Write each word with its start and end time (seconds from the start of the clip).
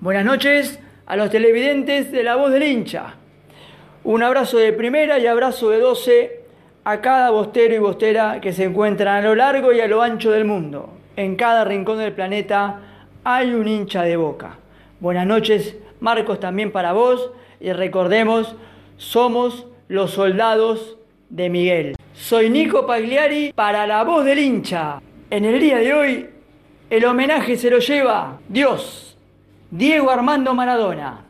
Buenas 0.00 0.24
noches 0.24 0.80
a 1.06 1.16
los 1.16 1.30
televidentes 1.30 2.10
de 2.10 2.22
La 2.22 2.36
Voz 2.36 2.52
del 2.52 2.62
Hincha. 2.62 3.16
Un 4.02 4.22
abrazo 4.22 4.56
de 4.56 4.72
primera 4.72 5.18
y 5.18 5.26
abrazo 5.26 5.70
de 5.70 5.78
doce 5.78 6.40
a 6.84 7.00
cada 7.00 7.30
bostero 7.30 7.74
y 7.74 7.78
bostera 7.78 8.40
que 8.40 8.52
se 8.52 8.64
encuentran 8.64 9.16
a 9.16 9.28
lo 9.28 9.34
largo 9.34 9.72
y 9.72 9.80
a 9.80 9.86
lo 9.86 10.00
ancho 10.00 10.30
del 10.30 10.46
mundo. 10.46 10.90
En 11.16 11.36
cada 11.36 11.64
rincón 11.64 11.98
del 11.98 12.12
planeta 12.12 12.80
hay 13.24 13.52
un 13.52 13.68
hincha 13.68 14.02
de 14.02 14.16
boca. 14.16 14.58
Buenas 15.00 15.26
noches, 15.26 15.76
Marcos, 16.00 16.40
también 16.40 16.72
para 16.72 16.92
vos. 16.92 17.30
Y 17.60 17.72
recordemos, 17.72 18.56
somos 18.96 19.66
los 19.88 20.12
soldados 20.12 20.96
de 21.28 21.50
Miguel. 21.50 21.96
Soy 22.14 22.48
Nico 22.48 22.86
Pagliari 22.86 23.52
para 23.54 23.86
La 23.86 24.02
Voz 24.02 24.24
del 24.24 24.38
Hincha. 24.38 25.02
En 25.28 25.44
el 25.44 25.60
día 25.60 25.76
de 25.76 25.92
hoy, 25.92 26.30
el 26.90 27.04
homenaje 27.04 27.56
se 27.56 27.70
lo 27.70 27.78
lleva 27.78 28.40
Dios. 28.48 29.16
Diego 29.70 30.10
Armando 30.10 30.54
Maradona 30.54 31.24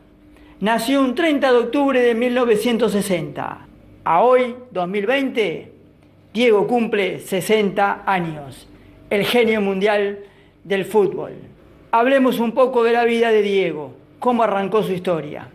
nació 0.59 1.01
un 1.01 1.13
30 1.13 1.51
de 1.51 1.57
octubre 1.59 2.01
de 2.01 2.15
1960. 2.15 3.67
A 4.03 4.21
hoy, 4.21 4.55
2020, 4.71 5.71
Diego 6.33 6.65
cumple 6.65 7.19
60 7.19 8.03
años, 8.07 8.67
el 9.11 9.23
genio 9.23 9.61
mundial 9.61 10.19
del 10.63 10.83
fútbol. 10.83 11.33
Hablemos 11.91 12.39
un 12.39 12.53
poco 12.53 12.83
de 12.83 12.93
la 12.93 13.05
vida 13.05 13.29
de 13.29 13.43
Diego, 13.43 13.93
cómo 14.17 14.41
arrancó 14.41 14.81
su 14.81 14.93
historia. 14.93 15.49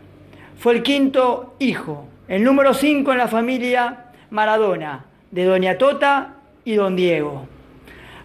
Fue 0.56 0.74
el 0.74 0.84
quinto 0.84 1.56
hijo, 1.58 2.06
el 2.28 2.44
número 2.44 2.74
5 2.74 3.10
en 3.10 3.18
la 3.18 3.26
familia 3.26 4.12
Maradona, 4.30 5.06
de 5.32 5.44
Doña 5.44 5.76
Tota 5.78 6.36
y 6.64 6.74
Don 6.74 6.94
Diego. 6.94 7.55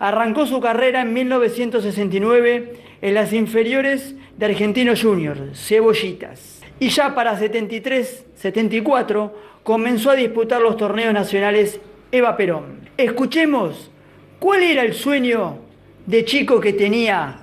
Arrancó 0.01 0.47
su 0.47 0.59
carrera 0.59 1.03
en 1.03 1.13
1969 1.13 2.73
en 3.03 3.13
las 3.13 3.33
inferiores 3.33 4.15
de 4.35 4.45
Argentino 4.47 4.93
Junior, 4.99 5.51
Cebollitas. 5.53 6.61
Y 6.79 6.89
ya 6.89 7.13
para 7.13 7.39
73-74 7.39 9.31
comenzó 9.61 10.09
a 10.09 10.15
disputar 10.15 10.59
los 10.59 10.75
torneos 10.75 11.13
nacionales 11.13 11.79
Eva 12.11 12.35
Perón. 12.35 12.89
Escuchemos 12.97 13.91
cuál 14.39 14.63
era 14.63 14.81
el 14.81 14.95
sueño 14.95 15.59
de 16.07 16.25
chico 16.25 16.59
que 16.59 16.73
tenía 16.73 17.41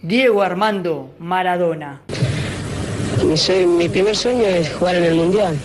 Diego 0.00 0.40
Armando 0.40 1.14
Maradona. 1.18 2.00
Mi, 3.22 3.66
mi 3.66 3.90
primer 3.90 4.16
sueño 4.16 4.44
es 4.44 4.72
jugar 4.72 4.94
en 4.94 5.04
el 5.04 5.14
Mundial. 5.14 5.58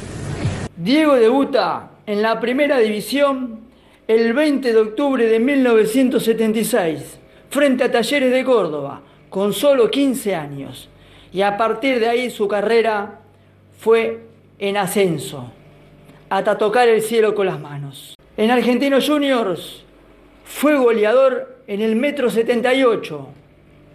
Diego 0.75 1.15
debuta 1.15 1.91
en 2.05 2.21
la 2.21 2.41
primera 2.41 2.79
división 2.79 3.66
el 4.07 4.31
20 4.31 4.71
de 4.71 4.79
octubre 4.79 5.27
de 5.27 5.37
1976 5.37 7.19
frente 7.49 7.83
a 7.83 7.91
Talleres 7.91 8.31
de 8.31 8.45
Córdoba 8.45 9.01
con 9.29 9.51
solo 9.51 9.91
15 9.91 10.33
años 10.33 10.89
y 11.33 11.41
a 11.41 11.57
partir 11.57 11.99
de 11.99 12.07
ahí 12.07 12.29
su 12.29 12.47
carrera 12.47 13.19
fue 13.77 14.21
en 14.59 14.77
ascenso, 14.77 15.51
hasta 16.29 16.57
tocar 16.57 16.87
el 16.87 17.01
cielo 17.01 17.35
con 17.35 17.47
las 17.47 17.59
manos. 17.59 18.15
En 18.37 18.49
Argentinos 18.49 19.09
Juniors 19.09 19.83
fue 20.45 20.77
goleador 20.77 21.57
en 21.67 21.81
el 21.81 21.97
metro 21.97 22.29
78 22.29 23.27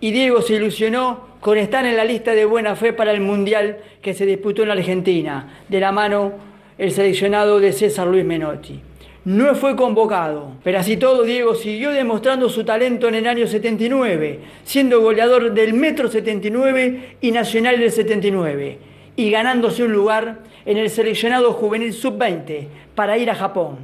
y 0.00 0.10
Diego 0.10 0.42
se 0.42 0.56
ilusionó 0.56 1.26
con 1.40 1.56
estar 1.56 1.86
en 1.86 1.96
la 1.96 2.04
lista 2.04 2.32
de 2.32 2.44
buena 2.44 2.76
fe 2.76 2.92
para 2.92 3.12
el 3.12 3.22
Mundial 3.22 3.78
que 4.02 4.12
se 4.12 4.26
disputó 4.26 4.62
en 4.62 4.72
Argentina, 4.72 5.62
de 5.70 5.80
la 5.80 5.90
mano 5.90 6.32
el 6.76 6.92
seleccionado 6.92 7.60
de 7.60 7.72
César 7.72 8.06
Luis 8.06 8.26
Menotti 8.26 8.91
no 9.24 9.54
fue 9.54 9.76
convocado. 9.76 10.52
Pero 10.64 10.78
así 10.78 10.96
todo, 10.96 11.22
Diego 11.22 11.54
siguió 11.54 11.90
demostrando 11.90 12.48
su 12.48 12.64
talento 12.64 13.08
en 13.08 13.14
el 13.14 13.26
año 13.26 13.46
79, 13.46 14.40
siendo 14.64 15.00
goleador 15.00 15.52
del 15.52 15.74
Metro 15.74 16.08
79 16.08 17.16
y 17.20 17.30
Nacional 17.30 17.78
del 17.78 17.92
79, 17.92 18.78
y 19.16 19.30
ganándose 19.30 19.84
un 19.84 19.92
lugar 19.92 20.38
en 20.64 20.78
el 20.78 20.90
seleccionado 20.90 21.52
juvenil 21.52 21.92
sub-20 21.92 22.66
para 22.94 23.18
ir 23.18 23.30
a 23.30 23.34
Japón. 23.34 23.78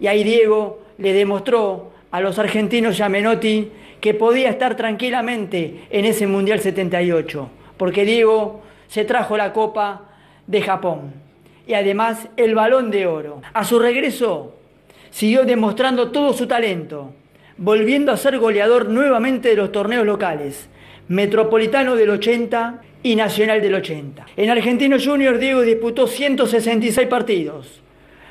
Y 0.00 0.06
ahí 0.06 0.24
Diego 0.24 0.82
le 0.98 1.12
demostró 1.12 1.92
a 2.10 2.20
los 2.20 2.38
argentinos 2.38 3.00
y 3.00 3.72
que 4.00 4.14
podía 4.14 4.50
estar 4.50 4.76
tranquilamente 4.76 5.86
en 5.90 6.04
ese 6.04 6.26
Mundial 6.26 6.60
78, 6.60 7.48
porque 7.76 8.04
Diego 8.04 8.62
se 8.86 9.04
trajo 9.04 9.36
la 9.36 9.52
Copa 9.52 10.10
de 10.46 10.60
Japón 10.60 11.14
y 11.66 11.74
además 11.74 12.28
el 12.36 12.54
balón 12.54 12.90
de 12.90 13.06
oro. 13.06 13.40
A 13.54 13.64
su 13.64 13.78
regreso 13.78 14.54
siguió 15.14 15.44
demostrando 15.44 16.10
todo 16.10 16.32
su 16.32 16.48
talento, 16.48 17.12
volviendo 17.56 18.10
a 18.10 18.16
ser 18.16 18.36
goleador 18.38 18.88
nuevamente 18.88 19.48
de 19.50 19.54
los 19.54 19.70
torneos 19.70 20.04
locales, 20.04 20.68
Metropolitano 21.06 21.94
del 21.94 22.10
80 22.10 22.82
y 23.04 23.14
Nacional 23.14 23.62
del 23.62 23.76
80. 23.76 24.26
En 24.36 24.50
Argentino 24.50 24.96
Junior 24.98 25.38
Diego 25.38 25.60
disputó 25.60 26.08
166 26.08 27.06
partidos, 27.06 27.80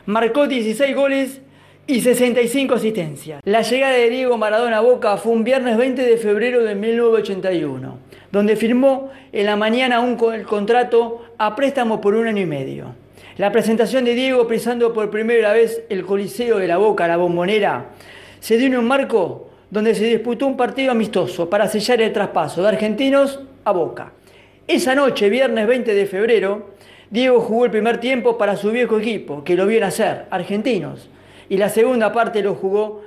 marcó 0.06 0.46
16 0.46 0.94
goles 0.94 1.42
y 1.88 2.02
65 2.02 2.76
asistencias. 2.76 3.42
La 3.46 3.62
llegada 3.62 3.94
de 3.94 4.10
Diego 4.10 4.38
Maradona 4.38 4.80
a 4.80 4.82
Boca 4.82 5.16
fue 5.16 5.32
un 5.32 5.46
viernes 5.46 5.78
20 5.78 6.02
de 6.02 6.18
febrero 6.18 6.66
de 6.66 6.76
1981, 6.76 7.98
donde 8.30 8.58
firmó 8.58 9.10
en 9.32 9.46
la 9.46 9.56
mañana 9.56 10.02
un 10.02 10.18
contrato 10.18 11.22
a 11.38 11.56
préstamo 11.56 12.02
por 12.02 12.16
un 12.16 12.28
año 12.28 12.42
y 12.42 12.46
medio. 12.46 13.03
La 13.38 13.52
presentación 13.52 14.06
de 14.06 14.14
Diego 14.14 14.48
pisando 14.48 14.94
por 14.94 15.10
primera 15.10 15.54
vez 15.54 15.82
el 15.90 16.06
Coliseo 16.06 16.60
de 16.60 16.68
la 16.68 16.78
Boca, 16.78 17.08
la 17.08 17.18
bombonera, 17.18 17.88
se 18.40 18.58
dio 18.58 18.68
en 18.68 18.78
un 18.78 18.86
marco 18.86 19.50
donde 19.72 19.96
se 19.96 20.06
disputó 20.06 20.46
un 20.46 20.56
partido 20.56 20.92
amistoso 20.92 21.50
para 21.50 21.68
sellar 21.68 22.00
el 22.02 22.14
traspaso 22.14 22.62
de 22.62 22.68
argentinos 22.68 23.40
a 23.64 23.72
Boca. 23.72 24.12
Esa 24.68 24.94
noche, 24.94 25.32
viernes 25.32 25.66
20 25.66 25.96
de 25.96 26.06
febrero, 26.06 26.74
Diego 27.10 27.42
jugó 27.42 27.66
el 27.66 27.72
primer 27.72 28.00
tiempo 28.00 28.38
para 28.38 28.56
su 28.56 28.70
viejo 28.70 29.00
equipo, 29.00 29.44
que 29.44 29.56
lo 29.56 29.66
vio 29.66 29.80
nacer, 29.80 30.26
Argentinos, 30.30 31.10
y 31.50 31.58
la 31.58 31.70
segunda 31.70 32.14
parte 32.14 32.44
lo 32.44 32.54
jugó 32.54 33.02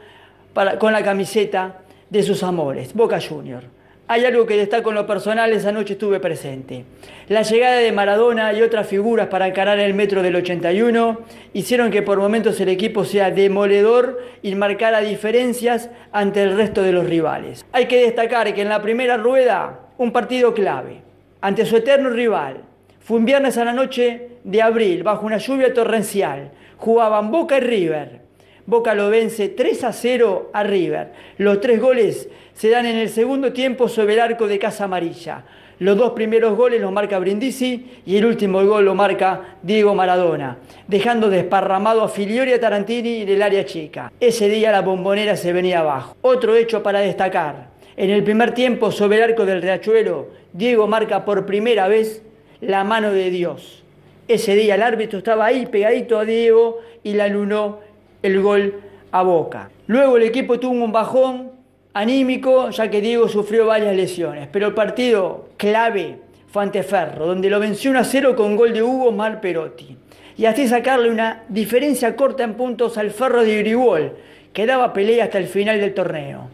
con 0.80 0.92
la 0.92 1.04
camiseta 1.04 1.82
de 2.10 2.24
sus 2.24 2.42
amores, 2.42 2.94
Boca 2.94 3.20
Junior. 3.20 3.62
Hay 4.08 4.24
algo 4.24 4.46
que 4.46 4.56
destaco 4.56 4.90
en 4.90 4.94
lo 4.94 5.04
personal, 5.04 5.52
esa 5.52 5.72
noche 5.72 5.94
estuve 5.94 6.20
presente. 6.20 6.84
La 7.26 7.42
llegada 7.42 7.78
de 7.78 7.90
Maradona 7.90 8.52
y 8.52 8.62
otras 8.62 8.86
figuras 8.86 9.26
para 9.26 9.48
encarar 9.48 9.80
el 9.80 9.94
metro 9.94 10.22
del 10.22 10.36
81 10.36 11.22
hicieron 11.54 11.90
que 11.90 12.02
por 12.02 12.20
momentos 12.20 12.60
el 12.60 12.68
equipo 12.68 13.04
sea 13.04 13.32
demoledor 13.32 14.22
y 14.42 14.54
marcara 14.54 15.00
diferencias 15.00 15.90
ante 16.12 16.44
el 16.44 16.56
resto 16.56 16.82
de 16.82 16.92
los 16.92 17.04
rivales. 17.06 17.66
Hay 17.72 17.86
que 17.86 18.00
destacar 18.00 18.54
que 18.54 18.62
en 18.62 18.68
la 18.68 18.80
primera 18.80 19.16
rueda, 19.16 19.80
un 19.98 20.12
partido 20.12 20.54
clave, 20.54 21.02
ante 21.40 21.66
su 21.66 21.76
eterno 21.76 22.10
rival, 22.10 22.62
fue 23.00 23.18
un 23.18 23.24
viernes 23.24 23.58
a 23.58 23.64
la 23.64 23.72
noche 23.72 24.28
de 24.44 24.62
abril, 24.62 25.02
bajo 25.02 25.26
una 25.26 25.38
lluvia 25.38 25.74
torrencial. 25.74 26.52
Jugaban 26.76 27.32
Boca 27.32 27.58
y 27.58 27.60
River. 27.60 28.25
Boca 28.66 28.96
lo 28.96 29.10
vence 29.10 29.48
3 29.48 29.84
a 29.84 29.92
0 29.92 30.50
a 30.52 30.64
River. 30.64 31.12
Los 31.38 31.60
tres 31.60 31.80
goles 31.80 32.28
se 32.52 32.68
dan 32.68 32.84
en 32.84 32.96
el 32.96 33.08
segundo 33.08 33.52
tiempo 33.52 33.88
sobre 33.88 34.14
el 34.14 34.20
arco 34.20 34.48
de 34.48 34.58
Casa 34.58 34.84
Amarilla. 34.84 35.44
Los 35.78 35.96
dos 35.96 36.12
primeros 36.12 36.56
goles 36.56 36.80
los 36.80 36.90
marca 36.90 37.20
Brindisi 37.20 38.00
y 38.04 38.16
el 38.16 38.24
último 38.24 38.64
gol 38.64 38.84
lo 38.84 38.96
marca 38.96 39.58
Diego 39.62 39.94
Maradona, 39.94 40.58
dejando 40.88 41.30
desparramado 41.30 42.02
a 42.02 42.08
Filiori 42.08 42.54
a 42.54 42.60
Tarantini 42.60 43.20
en 43.20 43.28
el 43.28 43.42
área 43.42 43.64
chica. 43.64 44.10
Ese 44.18 44.48
día 44.48 44.72
la 44.72 44.82
bombonera 44.82 45.36
se 45.36 45.52
venía 45.52 45.80
abajo. 45.80 46.16
Otro 46.22 46.56
hecho 46.56 46.82
para 46.82 46.98
destacar. 47.00 47.68
En 47.96 48.10
el 48.10 48.24
primer 48.24 48.52
tiempo 48.52 48.90
sobre 48.90 49.18
el 49.18 49.30
arco 49.30 49.46
del 49.46 49.62
Riachuelo, 49.62 50.28
Diego 50.52 50.88
marca 50.88 51.24
por 51.24 51.46
primera 51.46 51.86
vez 51.86 52.22
la 52.60 52.82
mano 52.82 53.12
de 53.12 53.30
Dios. 53.30 53.84
Ese 54.28 54.56
día 54.56 54.74
el 54.74 54.82
árbitro 54.82 55.18
estaba 55.18 55.46
ahí 55.46 55.66
pegadito 55.66 56.18
a 56.18 56.24
Diego 56.24 56.80
y 57.04 57.12
la 57.12 57.28
lunó 57.28 57.85
el 58.26 58.40
gol 58.40 58.80
a 59.12 59.22
Boca. 59.22 59.70
Luego 59.86 60.16
el 60.16 60.24
equipo 60.24 60.58
tuvo 60.58 60.84
un 60.84 60.92
bajón 60.92 61.52
anímico 61.94 62.70
ya 62.70 62.90
que 62.90 63.00
Diego 63.00 63.28
sufrió 63.28 63.66
varias 63.66 63.96
lesiones, 63.96 64.48
pero 64.52 64.66
el 64.66 64.74
partido 64.74 65.48
clave 65.56 66.18
fue 66.48 66.62
ante 66.62 66.82
Ferro, 66.82 67.26
donde 67.26 67.48
lo 67.48 67.60
venció 67.60 67.90
1 67.90 68.00
a 68.00 68.04
0 68.04 68.36
con 68.36 68.56
gol 68.56 68.72
de 68.72 68.82
Hugo 68.82 69.12
Mar 69.12 69.40
Perotti. 69.40 69.96
Y 70.36 70.44
así 70.44 70.68
sacarle 70.68 71.10
una 71.10 71.44
diferencia 71.48 72.14
corta 72.14 72.44
en 72.44 72.54
puntos 72.54 72.98
al 72.98 73.10
Ferro 73.10 73.42
de 73.42 73.58
Grigol, 73.58 74.12
que 74.52 74.66
daba 74.66 74.92
pelea 74.92 75.24
hasta 75.24 75.38
el 75.38 75.46
final 75.46 75.80
del 75.80 75.94
torneo. 75.94 76.48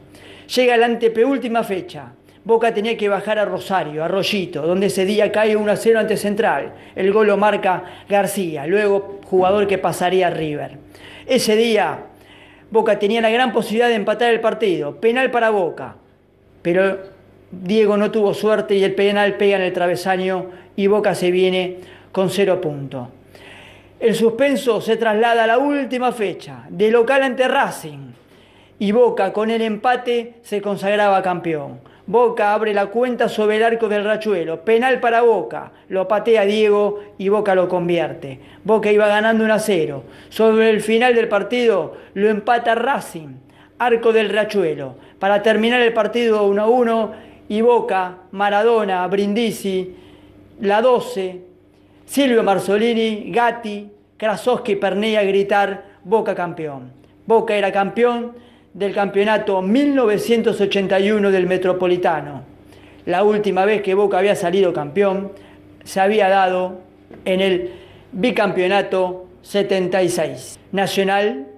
Llega 0.54 0.76
la 0.76 0.86
antepeúltima 0.86 1.64
fecha. 1.64 2.12
Boca 2.44 2.74
tenía 2.74 2.96
que 2.96 3.08
bajar 3.08 3.38
a 3.38 3.44
Rosario, 3.44 4.02
a 4.02 4.08
Rollito, 4.08 4.62
donde 4.62 4.86
ese 4.86 5.04
día 5.04 5.30
cae 5.30 5.56
1 5.56 5.72
a 5.72 5.76
0 5.76 6.00
ante 6.00 6.16
Central. 6.16 6.72
El 6.94 7.12
gol 7.12 7.28
lo 7.28 7.36
marca 7.36 7.84
García, 8.08 8.66
luego 8.66 9.20
jugador 9.24 9.66
que 9.66 9.78
pasaría 9.78 10.26
a 10.26 10.30
River. 10.30 10.78
Ese 11.26 11.56
día 11.56 12.06
Boca 12.70 12.98
tenía 12.98 13.20
la 13.20 13.30
gran 13.30 13.52
posibilidad 13.52 13.88
de 13.88 13.96
empatar 13.96 14.32
el 14.32 14.40
partido, 14.40 14.96
penal 14.96 15.30
para 15.30 15.50
Boca, 15.50 15.96
pero 16.62 16.98
Diego 17.50 17.98
no 17.98 18.10
tuvo 18.10 18.32
suerte 18.32 18.74
y 18.76 18.82
el 18.82 18.94
penal 18.94 19.34
pega 19.34 19.56
en 19.56 19.62
el 19.62 19.74
travesaño 19.74 20.46
y 20.74 20.86
Boca 20.86 21.14
se 21.14 21.30
viene 21.30 21.76
con 22.12 22.30
cero 22.30 22.60
puntos. 22.62 23.08
El 24.00 24.14
suspenso 24.14 24.80
se 24.80 24.96
traslada 24.96 25.44
a 25.44 25.46
la 25.46 25.58
última 25.58 26.12
fecha, 26.12 26.64
de 26.70 26.90
local 26.90 27.22
ante 27.22 27.46
Racing, 27.46 28.12
y 28.78 28.90
Boca 28.90 29.32
con 29.32 29.50
el 29.50 29.62
empate 29.62 30.34
se 30.42 30.62
consagraba 30.62 31.22
campeón. 31.22 31.80
Boca 32.06 32.52
abre 32.52 32.74
la 32.74 32.86
cuenta 32.86 33.28
sobre 33.28 33.56
el 33.56 33.62
arco 33.62 33.88
del 33.88 34.04
Rachuelo. 34.04 34.64
Penal 34.64 34.98
para 34.98 35.22
Boca. 35.22 35.72
Lo 35.88 36.08
patea 36.08 36.44
Diego 36.44 37.00
y 37.16 37.28
Boca 37.28 37.54
lo 37.54 37.68
convierte. 37.68 38.40
Boca 38.64 38.90
iba 38.90 39.06
ganando 39.06 39.44
1 39.44 39.54
a 39.54 39.58
0. 39.58 40.02
Sobre 40.28 40.70
el 40.70 40.80
final 40.80 41.14
del 41.14 41.28
partido 41.28 41.96
lo 42.14 42.28
empata 42.28 42.74
Racing. 42.74 43.36
Arco 43.78 44.12
del 44.12 44.30
Rachuelo. 44.30 44.96
Para 45.18 45.42
terminar 45.42 45.80
el 45.80 45.92
partido 45.92 46.46
1 46.46 46.62
a 46.62 46.68
1 46.68 47.12
y 47.48 47.60
Boca, 47.60 48.18
Maradona, 48.32 49.06
Brindisi, 49.06 49.94
la 50.60 50.80
12, 50.80 51.40
Silvio 52.04 52.42
Marzolini, 52.42 53.30
Gatti, 53.30 53.90
Krasowski, 54.16 54.76
Pernilla 54.76 55.22
gritar 55.22 55.84
Boca 56.04 56.34
campeón. 56.34 56.92
Boca 57.26 57.54
era 57.54 57.70
campeón 57.70 58.32
del 58.74 58.94
campeonato 58.94 59.60
1981 59.60 61.30
del 61.30 61.46
Metropolitano. 61.46 62.42
La 63.04 63.22
última 63.22 63.64
vez 63.64 63.82
que 63.82 63.94
Boca 63.94 64.18
había 64.18 64.34
salido 64.34 64.72
campeón 64.72 65.32
se 65.84 66.00
había 66.00 66.28
dado 66.28 66.80
en 67.24 67.40
el 67.40 67.70
bicampeonato 68.12 69.26
76, 69.42 70.58
nacional 70.72 71.48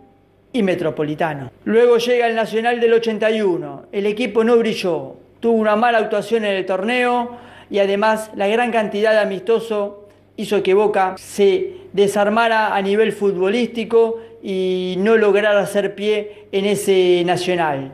y 0.52 0.62
metropolitano. 0.62 1.50
Luego 1.64 1.98
llega 1.98 2.26
el 2.26 2.34
nacional 2.34 2.80
del 2.80 2.94
81. 2.94 3.86
El 3.92 4.06
equipo 4.06 4.42
no 4.42 4.56
brilló, 4.56 5.16
tuvo 5.40 5.54
una 5.56 5.76
mala 5.76 5.98
actuación 5.98 6.44
en 6.44 6.54
el 6.54 6.66
torneo 6.66 7.36
y 7.70 7.78
además 7.78 8.30
la 8.34 8.48
gran 8.48 8.72
cantidad 8.72 9.12
de 9.12 9.18
amistoso 9.18 10.08
hizo 10.36 10.62
que 10.62 10.74
Boca 10.74 11.14
se 11.18 11.74
desarmara 11.92 12.74
a 12.74 12.82
nivel 12.82 13.12
futbolístico 13.12 14.18
y 14.46 14.96
no 14.98 15.16
lograra 15.16 15.58
hacer 15.58 15.94
pie 15.94 16.48
en 16.52 16.66
ese 16.66 17.22
nacional. 17.24 17.92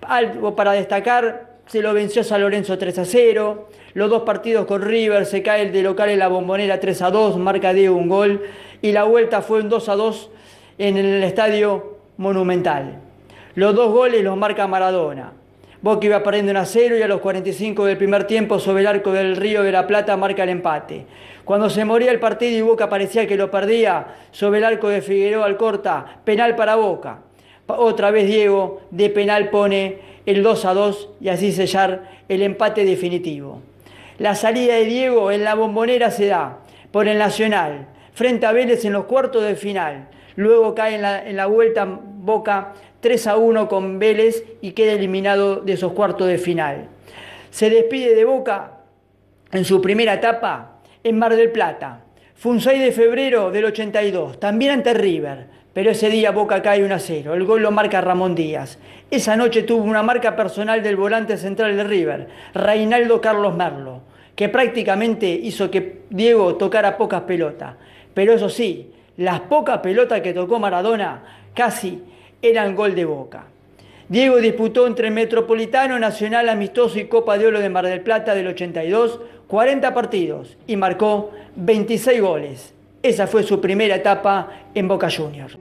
Algo 0.00 0.56
para 0.56 0.72
destacar, 0.72 1.58
se 1.66 1.82
lo 1.82 1.92
venció 1.92 2.24
San 2.24 2.40
Lorenzo 2.40 2.78
3 2.78 3.00
a 3.00 3.04
0. 3.04 3.68
Los 3.92 4.08
dos 4.08 4.22
partidos 4.22 4.64
con 4.64 4.80
River, 4.80 5.26
se 5.26 5.42
cae 5.42 5.60
el 5.60 5.72
de 5.72 5.82
local 5.82 6.08
en 6.08 6.18
la 6.18 6.28
bombonera 6.28 6.80
3 6.80 7.02
a 7.02 7.10
2, 7.10 7.36
marca 7.36 7.74
Diego 7.74 7.96
un 7.96 8.08
gol. 8.08 8.42
Y 8.80 8.92
la 8.92 9.04
vuelta 9.04 9.42
fue 9.42 9.60
un 9.60 9.68
2 9.68 9.88
a 9.90 9.96
2 9.96 10.30
en 10.78 10.96
el 10.96 11.22
estadio 11.22 11.98
Monumental. 12.16 12.98
Los 13.54 13.74
dos 13.74 13.92
goles 13.92 14.24
los 14.24 14.38
marca 14.38 14.66
Maradona. 14.66 15.34
Boca 15.82 16.04
iba 16.04 16.22
perdiendo 16.22 16.50
1 16.52 16.60
a 16.60 16.66
0 16.66 16.98
y 16.98 17.02
a 17.02 17.08
los 17.08 17.22
45 17.22 17.86
del 17.86 17.96
primer 17.96 18.24
tiempo 18.24 18.58
sobre 18.58 18.82
el 18.82 18.86
arco 18.86 19.12
del 19.12 19.34
Río 19.36 19.62
de 19.62 19.72
la 19.72 19.86
Plata 19.86 20.14
marca 20.14 20.42
el 20.42 20.50
empate. 20.50 21.06
Cuando 21.46 21.70
se 21.70 21.86
moría 21.86 22.10
el 22.10 22.20
partido 22.20 22.58
y 22.58 22.60
Boca 22.60 22.90
parecía 22.90 23.26
que 23.26 23.38
lo 23.38 23.50
perdía, 23.50 24.08
sobre 24.30 24.58
el 24.58 24.64
arco 24.64 24.90
de 24.90 25.00
Figueroa 25.00 25.46
al 25.46 25.56
corta, 25.56 26.20
penal 26.24 26.54
para 26.54 26.76
Boca. 26.76 27.20
Otra 27.66 28.10
vez 28.10 28.26
Diego 28.26 28.82
de 28.90 29.08
penal 29.08 29.48
pone 29.48 30.00
el 30.26 30.42
2 30.42 30.64
a 30.66 30.74
2 30.74 31.08
y 31.22 31.30
así 31.30 31.50
sellar 31.50 32.10
el 32.28 32.42
empate 32.42 32.84
definitivo. 32.84 33.62
La 34.18 34.34
salida 34.34 34.74
de 34.74 34.84
Diego 34.84 35.30
en 35.30 35.44
la 35.44 35.54
bombonera 35.54 36.10
se 36.10 36.26
da 36.26 36.58
por 36.90 37.08
el 37.08 37.16
Nacional, 37.16 37.86
frente 38.12 38.44
a 38.44 38.52
Vélez 38.52 38.84
en 38.84 38.92
los 38.92 39.06
cuartos 39.06 39.42
de 39.44 39.54
final. 39.54 40.08
Luego 40.36 40.74
cae 40.74 40.96
en 40.96 41.36
la 41.36 41.46
vuelta 41.46 41.86
Boca 41.86 42.74
3 43.00 43.26
a 43.26 43.36
1 43.36 43.68
con 43.68 43.98
Vélez 43.98 44.44
y 44.60 44.72
queda 44.72 44.92
eliminado 44.92 45.56
de 45.56 45.72
esos 45.72 45.92
cuartos 45.92 46.28
de 46.28 46.38
final. 46.38 46.88
Se 47.50 47.70
despide 47.70 48.14
de 48.14 48.24
Boca 48.24 48.80
en 49.52 49.64
su 49.64 49.80
primera 49.80 50.14
etapa 50.14 50.80
en 51.02 51.18
Mar 51.18 51.34
del 51.34 51.50
Plata. 51.50 52.04
Fue 52.34 52.52
un 52.52 52.60
6 52.60 52.80
de 52.80 52.92
febrero 52.92 53.50
del 53.50 53.64
82, 53.66 54.38
también 54.38 54.72
ante 54.72 54.94
River, 54.94 55.46
pero 55.72 55.90
ese 55.90 56.10
día 56.10 56.30
Boca 56.30 56.62
cae 56.62 56.84
1 56.84 56.94
a 56.94 56.98
0. 56.98 57.34
El 57.34 57.44
gol 57.44 57.62
lo 57.62 57.70
marca 57.70 58.00
Ramón 58.00 58.34
Díaz. 58.34 58.78
Esa 59.10 59.36
noche 59.36 59.62
tuvo 59.62 59.82
una 59.82 60.02
marca 60.02 60.36
personal 60.36 60.82
del 60.82 60.96
volante 60.96 61.36
central 61.36 61.76
de 61.76 61.84
River, 61.84 62.28
Reinaldo 62.54 63.20
Carlos 63.20 63.56
Merlo, 63.56 64.02
que 64.36 64.48
prácticamente 64.48 65.28
hizo 65.28 65.70
que 65.70 66.02
Diego 66.10 66.56
tocara 66.56 66.96
pocas 66.96 67.22
pelotas. 67.22 67.74
Pero 68.14 68.32
eso 68.32 68.48
sí, 68.48 68.92
las 69.16 69.40
pocas 69.40 69.78
pelotas 69.78 70.20
que 70.20 70.32
tocó 70.32 70.58
Maradona 70.58 71.22
casi 71.54 72.02
eran 72.42 72.74
gol 72.74 72.94
de 72.94 73.04
Boca. 73.04 73.44
Diego 74.08 74.38
disputó 74.38 74.86
entre 74.86 75.10
Metropolitano, 75.10 75.98
Nacional, 75.98 76.48
Amistoso 76.48 76.98
y 76.98 77.04
Copa 77.04 77.38
de 77.38 77.46
Oro 77.46 77.60
de 77.60 77.68
Mar 77.68 77.86
del 77.86 78.00
Plata 78.00 78.34
del 78.34 78.48
82 78.48 79.20
40 79.46 79.94
partidos 79.94 80.56
y 80.66 80.76
marcó 80.76 81.32
26 81.56 82.20
goles. 82.20 82.72
Esa 83.02 83.26
fue 83.26 83.42
su 83.42 83.60
primera 83.60 83.96
etapa 83.96 84.48
en 84.74 84.86
Boca 84.86 85.08
Juniors. 85.10 85.58